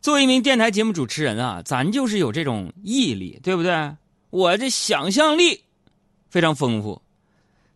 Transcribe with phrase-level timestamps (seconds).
[0.00, 3.96] 作为一名电台节目主持人啊，咱就是有这种毅力，对不对？
[4.30, 5.64] 我这想象力
[6.30, 7.02] 非常丰富，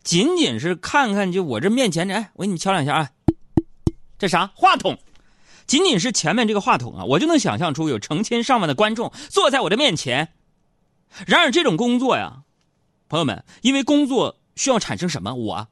[0.03, 3.11] 仅仅是看看就我这面前这，哎，我给你敲两下啊，
[4.19, 4.99] 这啥话筒？
[5.67, 10.31] 仅仅是前面这个话筒啊，我就能想象出有成千上万的观众坐在我的面前。
[11.27, 12.45] 然而这种工作呀，
[13.11, 15.35] 朋友们，因为工作需要产生什么？
[15.35, 15.69] 我，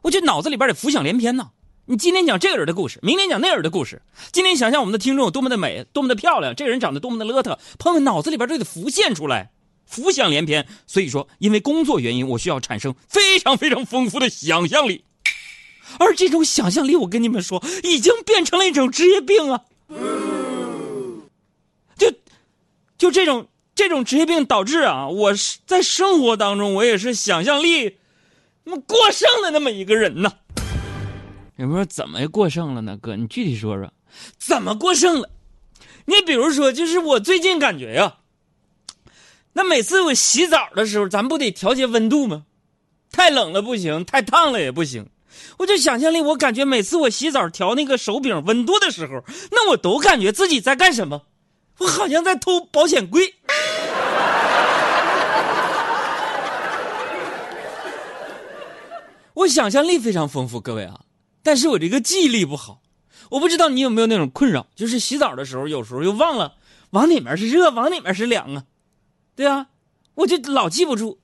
[0.00, 1.50] 我就脑子里边得浮想联翩呢。
[1.84, 4.02] 你今天讲这个人的故事，明天讲那个人的故事。
[4.30, 9.50] 今天想象我们的听众有多么的美，多么的漂亮，这个人长得多么的邋遢，朋友们脑子里边都得浮现出来，
[9.84, 10.68] 浮想联翩。
[10.86, 15.04] 所以说，因为工作原因，我需要产生非常非常丰富的想象力。
[15.98, 19.62] 而这种想象力，我跟你们说，已经变成了一种职业病啊！
[21.98, 22.12] 就
[22.96, 27.96] 就这种这种职业病导致啊，我是在生活当中，我也是想象力
[28.62, 30.34] 那么过剩的那么一个人呢。
[31.56, 32.96] 有人说怎么过剩了呢？
[33.00, 33.92] 哥，你具体说说，
[34.38, 35.28] 怎么过剩了？
[36.06, 38.16] 你比如说，就是我最近感觉呀，
[39.52, 42.44] 那每次我洗澡的时候，咱不得调节温度吗？
[43.10, 45.06] 太冷了不行，太烫了也不行。
[45.58, 51.22] 我就想象力，我感觉每次我洗澡调那个手柄温度的时候，那我都感觉自己在干什么？
[51.78, 53.34] 我好像在偷保险柜。
[59.34, 61.00] 我想象力非常丰富，各位啊。
[61.42, 62.80] 但是我这个记忆力不好，
[63.30, 66.54] 我不知道你有没有那种困扰，就是洗澡的时候，有时候又忘了
[66.90, 68.64] 往哪面是热，往哪面是凉啊？
[69.34, 69.66] 对啊，
[70.14, 71.18] 我就老记不住。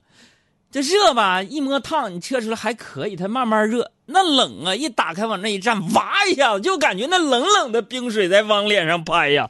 [0.70, 3.92] 这热吧，一摸烫，你测出来还可以，它慢慢热。
[4.06, 9.46] 那冷啊，一打开往那一站，哇一下子就感觉那冷冷的冰水在往脸上拍呀。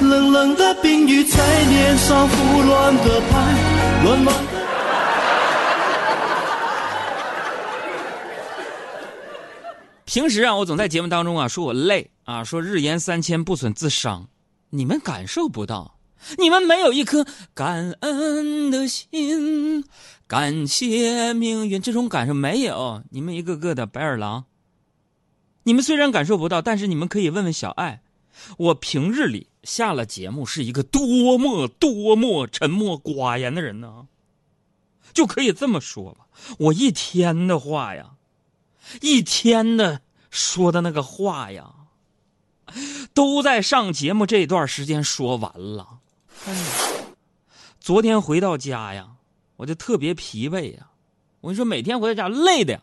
[0.00, 4.62] 冷冷的冰雨在脸上胡乱的拍，乱乱的。
[10.12, 14.28] 平时啊，我总在节目当中啊说我累啊，说日言三千不损自伤，
[14.68, 15.98] 你们感受不到，
[16.36, 19.82] 你们没有一颗感恩的心，
[20.26, 23.02] 感谢命运这种感受没有。
[23.08, 24.44] 你们一个个的白眼狼，
[25.62, 28.02] 你们虽然感受不到，但是你们可以问问小爱，
[28.58, 34.08] 我平日里下了节目是一个多么多么沉默寡言的人呢？
[35.14, 36.26] 就可以这么说吧，
[36.58, 38.10] 我一天的话呀。
[39.00, 41.72] 一天的说的那个话呀，
[43.14, 45.98] 都在上节目这段时间说完了。
[47.80, 49.12] 昨天回到家呀，
[49.56, 50.88] 我就特别疲惫呀。
[51.40, 52.80] 我跟你说，每天回到家累的呀，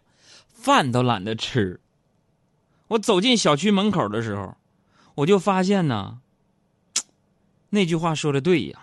[0.54, 1.80] 饭都懒得吃。
[2.90, 4.58] 我走进小区门口的时候，
[5.16, 6.20] 我就发现呢，
[7.70, 8.80] 那句话说的对呀。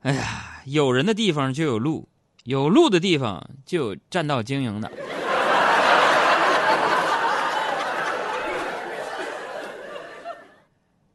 [0.00, 2.08] 哎呀，有人的地方就有路，
[2.44, 4.90] 有路的地方就有占道经营的。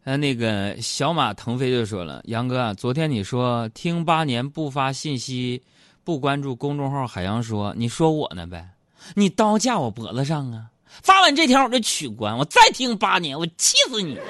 [0.05, 5.63] 呃，那个小马腾飞就说了：“杨哥，昨天你说听八年不发信息，
[6.03, 8.69] 不关注公众号海洋说，你说我呢呗？
[9.15, 10.67] 你刀架我脖子上啊！
[10.85, 14.15] 发完这条我就取关，我再听八年，我气死你！”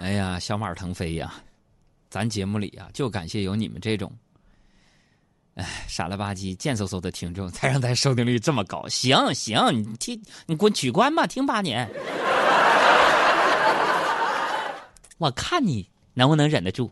[0.00, 1.32] 哎呀，小马腾飞呀，
[2.08, 4.12] 咱节目里啊，就感谢有你们这种。
[5.54, 8.86] 哎，傻了吧唧、贱嗖嗖的听众，才让咱收听率这么高。
[8.88, 11.90] 行行，你听，你给我取关吧，听八年，
[15.18, 16.90] 我看你能不能忍得住。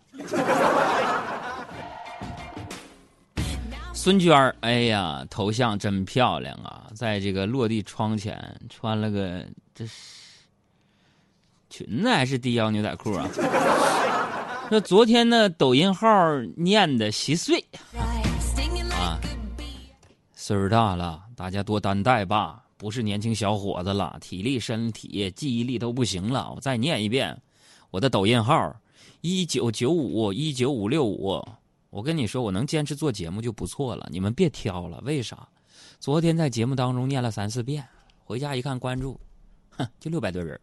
[3.94, 9.44] 孙娟哎呀，头像真漂亮啊，在这个落地窗前穿了个
[9.74, 9.92] 这是
[11.68, 13.28] 裙子还是低腰牛仔裤啊？
[14.70, 16.06] 那昨天呢，抖音号
[16.56, 17.64] 念的稀碎。
[20.48, 22.64] 岁数大了，大家多担待吧。
[22.78, 26.50] 不是年轻小伙子了，体力、身体、记忆力都不行了。
[26.54, 27.38] 我再念一遍，
[27.90, 28.74] 我的抖音号：
[29.20, 31.46] 一九九五一九五六五。
[31.90, 34.08] 我跟你说，我能坚持做节目就不错了。
[34.10, 35.46] 你们别挑了，为啥？
[36.00, 37.86] 昨天在节目当中念了三四遍，
[38.24, 39.20] 回家一看关注，
[39.76, 40.58] 哼，就六百多人。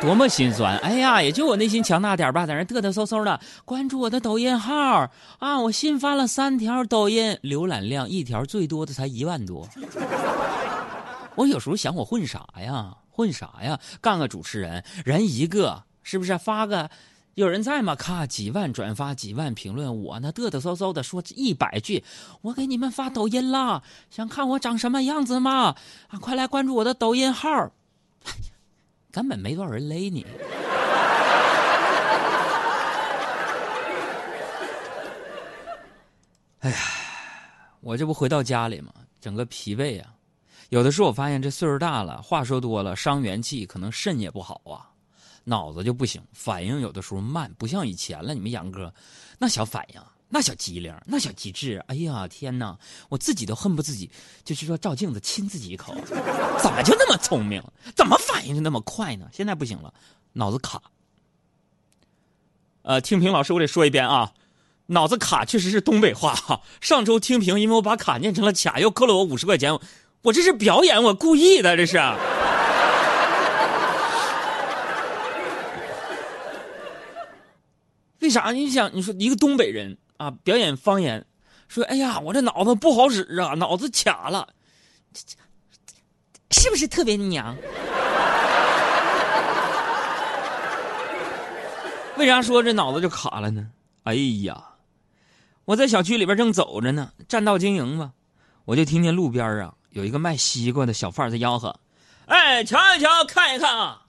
[0.00, 0.78] 多么心酸！
[0.78, 5.60] 哎呀，也就我内心强大点吧，在那嘚嘚嗖嗖的关注我的抖音号啊！
[5.60, 9.68] 我新发了三条抖音，浏览量一条最多的才一万多。
[11.34, 12.96] 我有时候想，我混啥呀？
[13.10, 13.78] 混啥呀？
[14.00, 16.38] 干个主持人，人一个是不是？
[16.38, 16.88] 发个
[17.34, 17.94] 有人在吗？
[17.94, 22.02] 咔，几万转发，几万评论，我呢嘚嘚嗖嗖的说一百句。
[22.40, 25.76] 我给你们发抖音啦，想看我长什么样子吗？
[26.08, 27.70] 啊，快来关注我的抖音号。
[29.12, 30.26] 根本没多少人勒你。
[36.60, 36.76] 哎呀，
[37.80, 38.92] 我这不回到家里吗？
[39.20, 40.14] 整个疲惫啊。
[40.68, 44.88] 有的时候我发现这岁数大了，话说多了，伤元气，可能肾也不好啊，
[45.42, 48.34] 脑子就不行，反应有的时候慢，不像以前了。
[48.34, 48.92] 你们杨哥，
[49.38, 50.00] 那小反应，
[50.32, 52.78] 那小机灵，那小机智，哎呀天哪，
[53.08, 54.08] 我自己都恨不自己，
[54.44, 55.92] 就是说照镜子亲自己一口，
[56.62, 57.60] 怎么就那么聪明？
[57.96, 59.26] 怎么反应就那么快呢？
[59.32, 59.92] 现在不行了，
[60.34, 60.80] 脑子卡。
[62.82, 64.32] 呃，听评老师，我得说一遍啊，
[64.86, 66.34] 脑子卡确实是东北话。
[66.80, 69.76] 上周听评，因为我把卡念成了卡，又扣了我五十块钱。
[70.22, 71.98] 我这是表演，我故意的，这是。
[78.20, 78.52] 为啥？
[78.52, 81.24] 你想，你说一个东北人啊，表演方言，
[81.66, 84.46] 说：“哎呀，我这脑子不好使啊，脑子卡了，
[86.50, 87.56] 是不是特别娘？”
[92.18, 93.66] 为啥说这脑子就卡了呢？
[94.02, 94.12] 哎
[94.44, 94.62] 呀，
[95.64, 98.12] 我在小区里边正走着呢，占道经营嘛，
[98.66, 99.72] 我就听见路边啊。
[99.92, 101.74] 有一个卖西瓜的小贩在吆喝
[102.28, 104.02] ：“哎，瞧一瞧，看一看啊，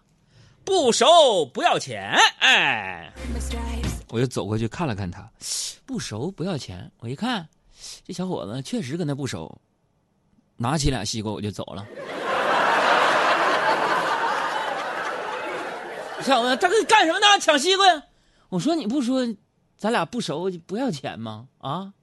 [0.65, 3.13] 不熟不要钱。”哎，
[4.11, 5.31] 我就走过去看了看他，
[5.85, 6.91] 不熟不要钱。
[6.99, 7.47] 我一看，
[8.05, 9.61] 这小伙子确实跟他不熟，
[10.57, 11.85] 拿起俩西瓜我就走了。
[16.21, 17.25] 小子，这个干什么呢？
[17.39, 18.03] 抢西瓜呀！
[18.49, 19.25] 我说你不说，
[19.77, 21.45] 咱俩不熟不要钱吗？
[21.59, 21.93] 啊，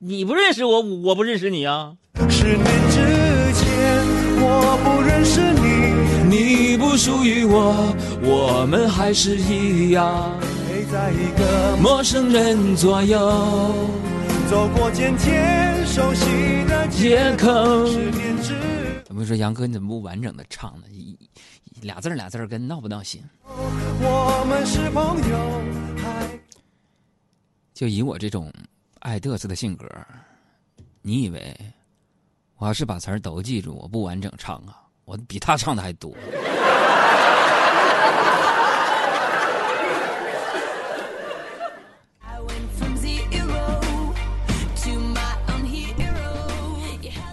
[0.00, 1.96] 你不认识我，我不认识你啊。
[2.28, 2.98] 十年之
[3.54, 4.04] 前，
[4.42, 10.36] 我不认识你，你不属于我，我们还是一样
[10.94, 13.18] 在一个陌生人左右，
[14.48, 16.24] 走过渐渐熟悉
[16.68, 17.84] 的街口。
[17.86, 20.86] 十年之，怎么说杨哥你怎么不完整的唱呢？
[20.88, 21.18] 一
[21.80, 23.20] 俩字俩字跟闹不闹心？
[23.44, 25.36] 我们是朋友，
[27.74, 28.52] 就以我这种
[29.00, 29.88] 爱嘚瑟的性格，
[31.02, 31.56] 你以为？
[32.58, 36.14] 我要是把词儿都记住，我不完整唱啊，我比他唱的还多。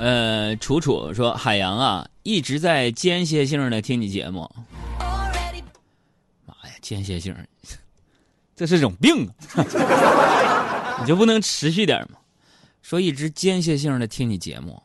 [0.02, 4.50] 呃，楚楚说：“海洋啊，一直在间歇性的听你节目。
[6.44, 7.36] 妈呀，间歇性，
[8.58, 10.98] 这是种病啊！
[11.00, 12.18] 你就不能持续点吗？
[12.82, 14.82] 说一直间歇性的听你节目。”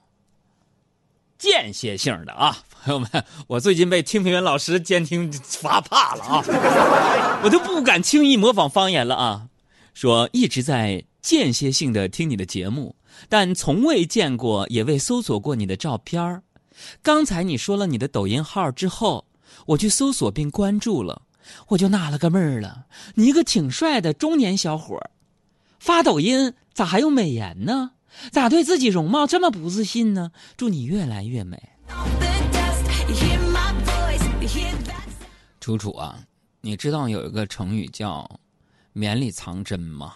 [1.38, 3.08] 间歇性的啊，朋友们，
[3.46, 6.44] 我最近被听评员老师监听罚怕了啊，
[7.42, 9.48] 我都不敢轻易模仿方言了啊。
[9.94, 12.94] 说一直在间歇性的听你的节目，
[13.28, 16.40] 但从未见过，也未搜索过你的照片
[17.02, 19.26] 刚才你说了你的抖音号之后，
[19.66, 21.22] 我去搜索并关注了，
[21.66, 22.86] 我就纳了个闷儿了。
[23.16, 25.10] 你一个挺帅的中年小伙儿
[25.80, 27.90] 发抖音咋还用美颜呢？
[28.30, 30.30] 咋对自己容貌这么不自信呢？
[30.56, 31.60] 祝你越来越美。
[35.58, 36.20] 楚楚啊，
[36.60, 38.38] 你知道有一个成语叫
[38.94, 40.14] “绵里藏针”吗？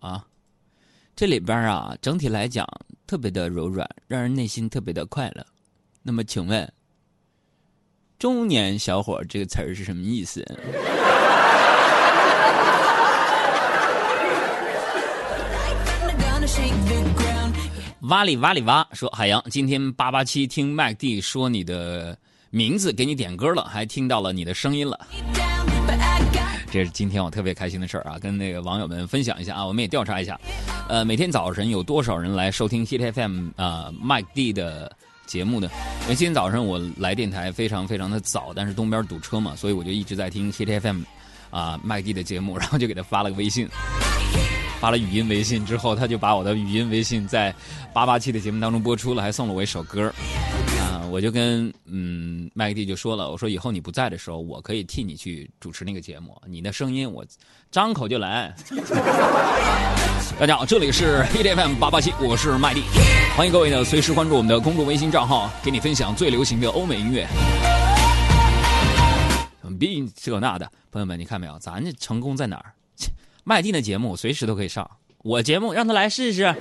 [0.00, 0.24] 啊，
[1.16, 2.66] 这里边啊，整体来讲
[3.06, 5.44] 特别的柔软，让人内心特别的快乐。
[6.02, 6.72] 那么，请问
[8.18, 10.44] “中年小伙”这个词儿是什么意思？
[18.02, 22.16] 哇里哇里哇说：“海洋，今天八八七听麦蒂说你的
[22.48, 25.06] 名字，给你点歌了，还听到了你的声音了。
[26.70, 28.18] 这是今天我特别开心的事儿啊！
[28.20, 30.38] 跟那个网友们分享一下啊，我们也调查一下，
[30.88, 34.90] 呃，每天早晨有多少人来收听 Hit FM 啊麦蒂的
[35.26, 35.68] 节目呢？
[36.02, 41.00] 因为今天早上我来电台非常非常的早，但是东边堵车嘛，所以我就一直在听 Hit FM
[41.50, 43.68] 啊麦蒂的节目， 然后就给他发了个微信。”
[44.78, 47.52] 发了语音微信之后，他就把我的语音微信在
[47.92, 50.14] 八八七的节目当中播出了，还送了我一首歌！
[51.10, 57.24] 我就跟嗯麦蒂就说了，我说以后你不在的时候，我可以替你去主持那个节目，你的声音我
[57.70, 58.54] 张口就来。
[60.38, 62.82] 大家好，这里是 Hit FM 八八七，我是麦蒂，
[63.36, 67.26] 欢迎各位呢随时关注我们的公众微信账号，给你分享最流行的欧美音乐。
[69.78, 71.58] 毕竟这那的，朋友们，你看没有？
[71.58, 72.74] 咱这成功在哪儿？
[73.44, 74.90] 麦蒂的节目随时都可以上，
[75.22, 76.54] 我节目让他来试试。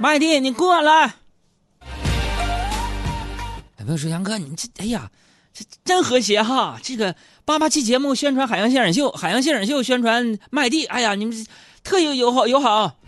[0.00, 1.14] 麦蒂，你过来。
[3.76, 5.10] 有朋友说：“杨哥，你这哎呀，
[5.52, 6.80] 这真和谐哈！
[6.82, 7.14] 这个
[7.44, 11.46] 八八七节目宣传海洋现场秀，海洋现场秀宣传麦蒂，哎呀，你们
[11.84, 12.98] 特有友好友好。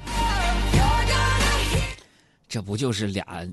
[2.46, 3.48] 这不就是俩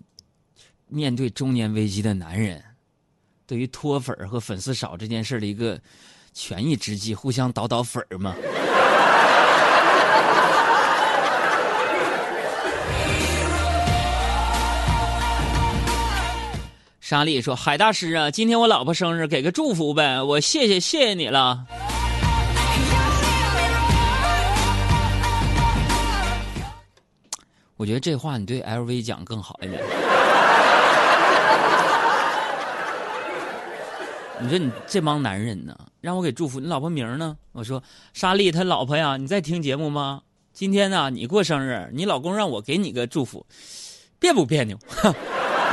[0.88, 2.62] 面对中年危机的男人？”
[3.48, 5.80] 对于脱粉和粉丝少这件事的一个
[6.34, 8.18] 权宜之计，互相倒倒粉儿
[17.10, 21.66] 沙莉说：“海大师啊，今天我老婆生日，给个祝福呗，我谢谢谢谢你了。”
[27.78, 29.82] 我觉得这话你对 LV 讲更好一点。
[34.40, 37.36] 你说你这帮男人呢，让我给祝福，你老婆名呢？
[37.54, 37.82] 我说
[38.14, 40.22] 莎莉他老婆呀，你在听节目吗？
[40.54, 43.44] 今天呢，你过生日，你老公让我给你个祝福，
[44.20, 44.78] 别不别扭？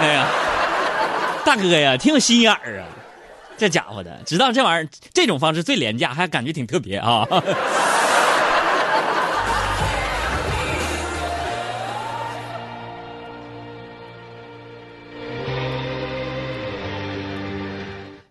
[0.00, 0.26] 哎呀，
[1.47, 2.88] 大哥呀，挺有心眼儿啊，
[3.57, 7.25] 这家伙的，知道这玩意儿这种方式最廉价，还感觉挺特别啊。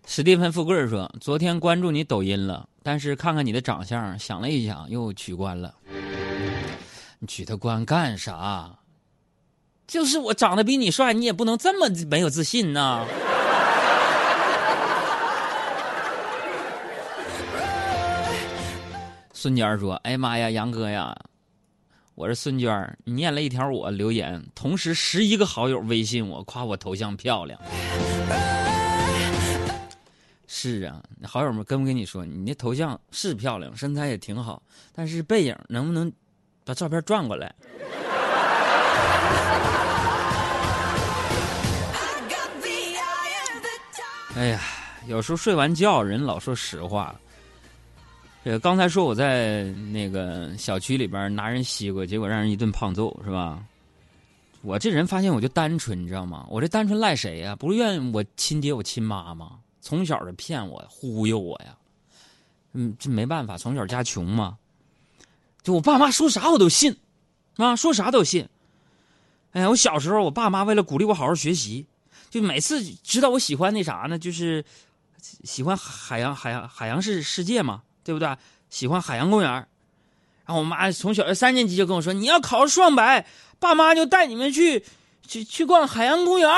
[0.05, 5.73] 史蒂芬·富贵说：“昨天关注你抖音了，但是看看你的长相，想了一想，又取关了。
[7.19, 8.69] 你取他关干啥？
[9.87, 13.05] 就是我长得比你帅，你也不能这么没有自信呐。
[19.33, 21.15] ”孙娟说：“哎妈呀，杨哥呀，
[22.15, 27.59] 我是孙娟，你念了一条我留言，同时十一个好友微信我，夸我头像漂亮。”
[30.47, 34.63] 是啊，好友们跟不跟你说，你那头像是漂亮，身材也挺好，
[34.93, 36.11] 但是背影能不能
[36.63, 37.53] 把照片转过来？
[44.35, 44.59] 哎呀，
[45.07, 47.15] 有时候睡完觉人老说实话。
[48.43, 49.63] 呃，刚才说我在
[49.93, 53.63] 那个小区里边拿人西瓜，结果让人一顿胖揍，是吧？
[54.61, 56.45] 我这人发现我就单纯，你知道吗？
[56.49, 57.55] 我这单纯赖谁呀？
[57.55, 59.51] 不是怨我亲爹我亲妈吗？
[59.79, 61.73] 从小就骗我、忽悠我呀，
[62.73, 64.57] 嗯，这没办法，从小家穷嘛，
[65.63, 66.93] 就我爸妈说啥我都信，
[67.55, 68.45] 啊，说啥都信。
[69.53, 71.87] 哎呀，我小时候我爸妈为了鼓励我好好学习，
[72.35, 74.61] 就每次知道我喜欢那啥呢，就是
[75.45, 78.27] 喜欢海洋、海洋、海洋是世界嘛，对不对？
[78.69, 79.49] 喜欢海洋公园。
[79.49, 79.67] 然
[80.47, 83.25] 后我妈从小学三年级就跟我说：“你要考双百，
[83.57, 84.83] 爸妈就带你们去
[85.25, 86.49] 去去逛海洋公园，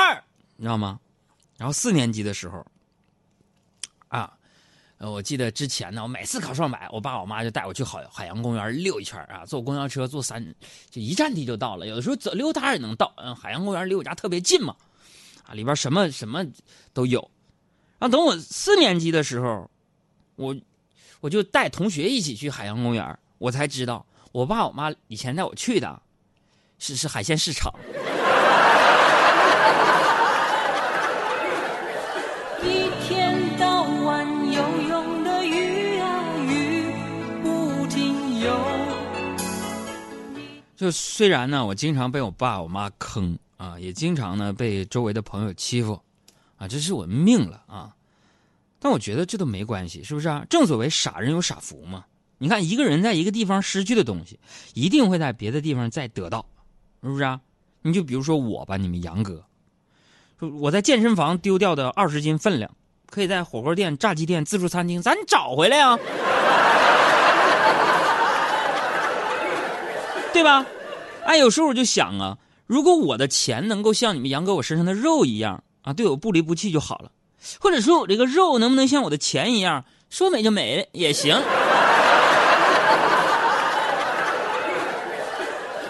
[0.56, 0.98] 你知道吗？”
[1.56, 2.66] 然后四年级的时候。
[4.08, 4.32] 啊，
[4.98, 10.44] 我记得之前呢，我每次考双百，我爸我妈就带我去海海洋公园溜一圈啊，坐公交车坐三，
[10.90, 11.86] 就一站地就到了。
[11.86, 13.14] 有的时候走溜达也能到。
[13.18, 14.74] 嗯，海洋公园离我家特别近嘛，
[15.52, 16.44] 里边什么什么
[16.92, 17.30] 都有。
[17.98, 19.70] 然后等我四年级的时候，
[20.36, 20.56] 我
[21.20, 26.00] 我就带同学一起去海洋公园，我才知道我爸我妈以前带我去的，
[26.78, 27.72] 是是海鲜市场。
[40.76, 46.00] 就虽然呢，我经常被我爸我妈坑啊，也经常呢被周围的朋友欺负，
[46.56, 47.94] 啊，这是我命了啊。
[48.78, 50.46] 但我觉得这都没关系，是不是啊？
[50.48, 52.04] 正所谓傻人有傻福嘛。
[52.38, 54.38] 你看，一个人在一个地方失去的东西，
[54.72, 56.46] 一定会在别的地方再得到，
[57.02, 57.40] 是不是啊？
[57.82, 59.44] 你就比如说我吧，你们杨哥，
[60.60, 62.70] 我在健身房丢掉的二十斤分量，
[63.10, 65.98] 可以在火锅店、炸鸡店、自助餐厅咱找回来呀。
[70.32, 70.64] 对吧？
[71.24, 72.38] 哎，有时候我就想啊，
[72.68, 77.10] 如果我的钱能够像你们杨哥我身上的肉一样啊，对我不离不弃就好了。
[77.58, 81.34] 或者说我这个肉能不能像我的钱一样，说没就没也行。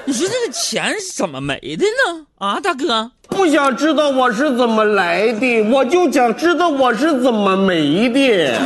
[0.05, 2.27] 你说这个钱是怎么没的呢？
[2.37, 8.57] 啊，大哥，不想知道我是怎么来的，我就想知道我是怎么没的。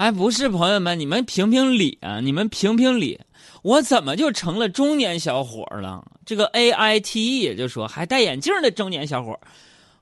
[0.00, 2.20] 哎，不是朋友们，你们评评理啊！
[2.20, 3.20] 你们评评理，
[3.60, 6.02] 我怎么就成了中年小伙了？
[6.24, 9.38] 这个 A I T E 也就说还戴眼镜的中年小伙，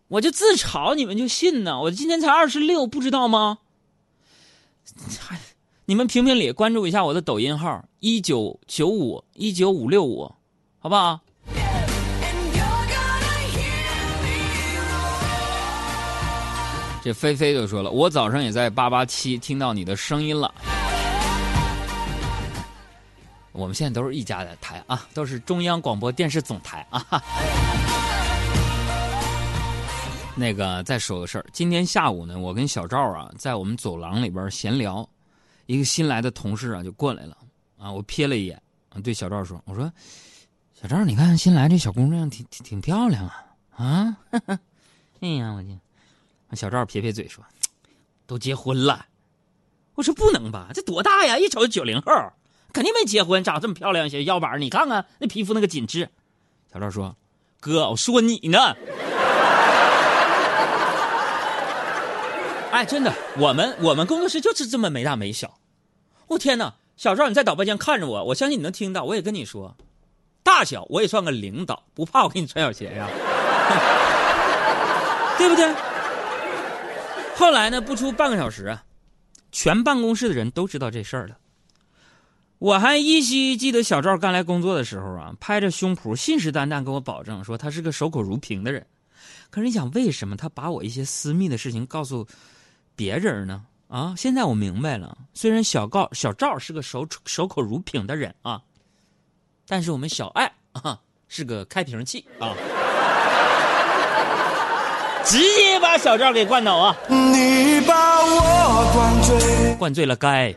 [0.07, 1.81] 我就自嘲，你们就信呢？
[1.81, 3.59] 我今年才二十六，不知道吗？
[5.87, 10.33] 你们评评理，关注一下我的抖音号一九九五一九五六五，
[10.79, 11.19] 好不好？
[17.09, 20.55] 这菲菲就说了：“我早上也在八八七听到你的声音了。
[23.53, 27.03] 我们现在都是一家的台啊，都是中央广播电视总台啊。
[30.37, 35.09] 那个再说个事儿，今天下午呢，我跟小赵啊在我们走廊里边闲聊，
[35.65, 37.35] 一个新来的同事啊就过来了
[37.79, 38.61] 啊，我瞥了一眼，
[39.03, 39.91] 对小赵说：我说
[40.79, 43.47] 小赵，你看新来这小姑娘挺挺挺漂亮啊
[43.77, 44.17] 啊！
[45.21, 45.81] 哎呀，我天！”
[46.57, 47.45] 小赵撇撇嘴说
[48.27, 49.07] ：“都结婚了。”
[49.97, 50.69] 我说：“不能吧？
[50.73, 51.39] 这多大呀？
[51.39, 52.13] 一瞅九零后，
[52.73, 56.09] 肯定没结婚，长这么漂亮，小腰板你看看那皮肤那个紧致。
[56.73, 57.17] 小赵说
[57.61, 58.77] ：“哥，我说你呢。”
[62.71, 65.59] 哎，真的，我们我们工作室就是这么没大没小。
[66.29, 69.05] 我天哪，小赵你在导播间看着我，我相信你能听到。
[69.05, 69.77] 我也跟你说，
[70.43, 73.09] 大小我也算个领导，不怕我给你穿小鞋呀，
[75.39, 75.75] 对不对？
[77.39, 78.85] 后来呢，不出半个小时啊，
[79.53, 81.39] 全办公室的人都知道这事儿了。
[82.59, 88.85] 我还依稀记得小赵刚来工作的时候啊，拍着胸脯信誓旦旦跟我保证说他是个守口如瓶的人。
[89.51, 92.27] 可是你想，为什么他把我一些私密的事情告诉？
[92.97, 93.65] 别人呢？
[93.87, 95.17] 啊，现在我明白了。
[95.33, 98.61] 虽然小告小赵是个守守口如瓶的人啊，
[99.69, 102.53] 但是我们小爱啊是个开瓶器啊，
[105.25, 106.97] 直接把小赵给灌倒啊！
[107.09, 110.55] 你把我灌醉，灌醉了该。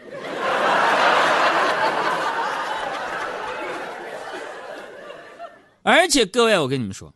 [5.84, 7.14] 而且各位，我跟你们说，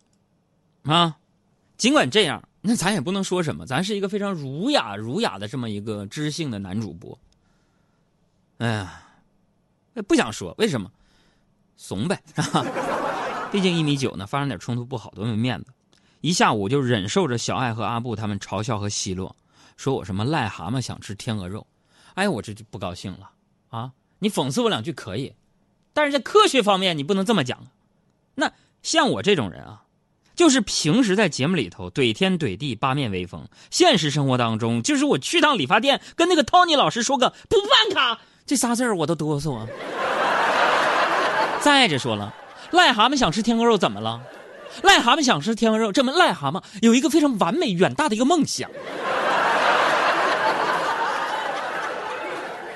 [0.84, 1.18] 啊，
[1.78, 2.44] 尽管这样。
[2.68, 7.16] 那咱也不能说什么，咱是一个非常儒雅、儒雅的这么一个知性的男主播。
[8.58, 9.04] 哎呀，
[10.08, 10.90] 不想说为什么，
[11.78, 12.66] 怂呗，啊？
[13.52, 15.68] 毕竟一米九呢，发生点冲突不好，多没面子。
[16.26, 19.36] 一下午就忍受着小爱和阿布他们嘲笑和奚落，
[19.78, 21.68] 说我什么癞蛤蟆想吃天鹅肉，
[22.16, 23.30] 哎，我这就不高兴了
[23.70, 23.92] 啊！
[24.18, 25.36] 你讽刺我两句可以，
[25.94, 27.60] 但是在科学方面你不能这么讲。
[28.34, 28.52] 那
[28.82, 29.84] 像我这种人啊。
[30.36, 39.68] 就是平时在节目里头怼天怼地八面威风，现实生活当中就是我去趟理发店，跟那个 Tony 老师说个不办卡这仨字我都哆嗦啊。
[41.62, 42.34] 再者说了，
[42.72, 44.20] 癞蛤蟆想吃天鹅肉怎么了？
[44.84, 48.70] 癞蛤蟆想吃天鹅肉，证明癞蛤蟆有一个非常完美远大的一个梦想。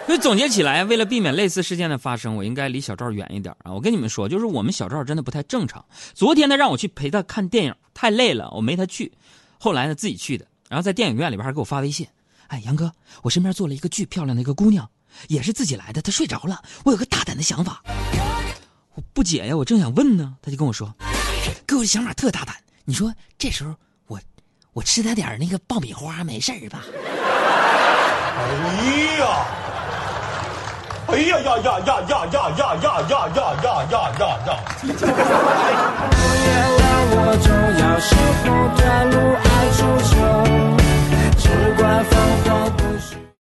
[0.05, 3.71] 所以总结起来，为了避免类似事件的发生，我应该离小赵远一点啊！
[3.71, 5.85] 我跟你们说，就是我们小赵真的不太正常。
[6.15, 9.11] 昨天他让我去陪他看电影，太累了，我没他去。
[9.59, 10.47] 后来呢，自己去的。
[10.67, 12.07] 然后在电影院里边还给我发微信
[12.49, 14.89] ：“哎，杨哥，我身边坐了一个巨漂亮的一个姑娘，
[15.27, 16.01] 也是自己来的。
[16.01, 17.83] 她睡着了，我有个大胆的想法。”
[18.95, 20.91] 我不解呀，我正想问呢，他就跟我说
[21.65, 23.75] ：“哥，我的想法特大胆，你说这时候
[24.07, 24.19] 我
[24.73, 26.83] 我吃他点那个爆米花没事吧？”
[28.39, 28.43] 哎
[29.19, 29.45] 呀！
[31.07, 34.49] 哎呀呀呀呀呀呀呀呀呀呀呀呀呀呀！
[36.45, 36.47] 原
[36.77, 37.47] 谅我重
[37.79, 38.07] 要时
[38.45, 38.47] 候
[38.77, 40.13] 短路爱出糗，
[41.37, 41.43] 只
[41.75, 42.78] 管疯狂。